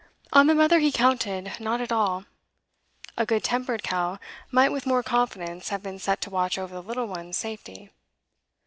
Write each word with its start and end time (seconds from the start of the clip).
On 0.33 0.47
the 0.47 0.55
mother 0.55 0.79
he 0.79 0.91
counted 0.91 1.59
not 1.59 1.79
at 1.79 1.91
all; 1.91 2.25
a 3.17 3.23
good 3.23 3.43
tempered 3.43 3.83
cow 3.83 4.17
might 4.49 4.71
with 4.71 4.87
more 4.87 5.03
confidence 5.03 5.69
have 5.69 5.83
been 5.83 5.99
set 5.99 6.21
to 6.21 6.31
watch 6.31 6.57
over 6.57 6.73
the 6.73 6.81
little 6.81 7.05
one's 7.05 7.37
safety. 7.37 7.91